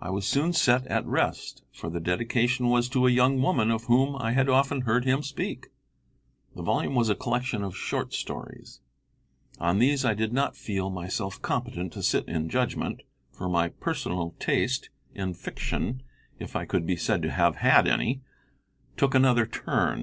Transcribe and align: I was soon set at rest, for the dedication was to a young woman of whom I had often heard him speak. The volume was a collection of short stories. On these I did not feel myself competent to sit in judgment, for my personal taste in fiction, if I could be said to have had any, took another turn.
I 0.00 0.08
was 0.08 0.26
soon 0.26 0.54
set 0.54 0.86
at 0.86 1.04
rest, 1.04 1.62
for 1.72 1.90
the 1.90 2.00
dedication 2.00 2.68
was 2.70 2.88
to 2.88 3.06
a 3.06 3.10
young 3.10 3.42
woman 3.42 3.70
of 3.70 3.84
whom 3.84 4.16
I 4.16 4.32
had 4.32 4.48
often 4.48 4.80
heard 4.88 5.04
him 5.04 5.22
speak. 5.22 5.66
The 6.56 6.62
volume 6.62 6.94
was 6.94 7.10
a 7.10 7.14
collection 7.14 7.62
of 7.62 7.76
short 7.76 8.14
stories. 8.14 8.80
On 9.60 9.78
these 9.78 10.06
I 10.06 10.14
did 10.14 10.32
not 10.32 10.56
feel 10.56 10.88
myself 10.88 11.42
competent 11.42 11.92
to 11.92 12.02
sit 12.02 12.26
in 12.26 12.48
judgment, 12.48 13.02
for 13.30 13.46
my 13.46 13.68
personal 13.68 14.34
taste 14.38 14.88
in 15.14 15.34
fiction, 15.34 16.02
if 16.38 16.56
I 16.56 16.64
could 16.64 16.86
be 16.86 16.96
said 16.96 17.20
to 17.20 17.30
have 17.30 17.56
had 17.56 17.86
any, 17.86 18.22
took 18.96 19.14
another 19.14 19.44
turn. 19.44 20.00